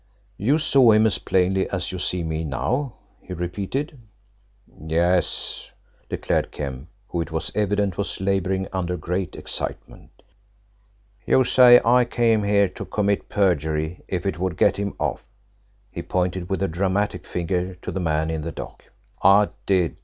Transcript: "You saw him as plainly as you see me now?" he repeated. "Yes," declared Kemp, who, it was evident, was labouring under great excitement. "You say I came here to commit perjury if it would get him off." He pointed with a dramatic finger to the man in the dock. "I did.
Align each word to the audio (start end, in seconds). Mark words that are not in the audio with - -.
"You 0.39 0.57
saw 0.57 0.93
him 0.93 1.05
as 1.05 1.19
plainly 1.19 1.69
as 1.69 1.91
you 1.91 1.99
see 1.99 2.23
me 2.23 2.43
now?" 2.43 2.93
he 3.21 3.33
repeated. 3.35 3.99
"Yes," 4.75 5.69
declared 6.09 6.49
Kemp, 6.49 6.87
who, 7.09 7.21
it 7.21 7.29
was 7.31 7.51
evident, 7.53 7.99
was 7.99 8.19
labouring 8.19 8.67
under 8.73 8.97
great 8.97 9.35
excitement. 9.35 10.23
"You 11.23 11.43
say 11.43 11.79
I 11.85 12.05
came 12.05 12.41
here 12.43 12.67
to 12.69 12.83
commit 12.85 13.29
perjury 13.29 14.01
if 14.07 14.25
it 14.25 14.39
would 14.39 14.57
get 14.57 14.77
him 14.77 14.95
off." 14.97 15.23
He 15.91 16.01
pointed 16.01 16.49
with 16.49 16.63
a 16.63 16.67
dramatic 16.67 17.23
finger 17.27 17.75
to 17.75 17.91
the 17.91 17.99
man 17.99 18.31
in 18.31 18.41
the 18.41 18.51
dock. 18.51 18.85
"I 19.21 19.49
did. 19.67 19.97